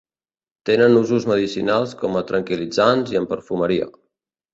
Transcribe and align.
Tenen 0.69 0.95
usos 1.01 1.27
medicinals 1.31 1.93
com 1.99 2.17
a 2.21 2.23
tranquil·litzants 2.31 3.13
i 3.17 3.21
en 3.21 3.29
perfumeria. 3.35 3.89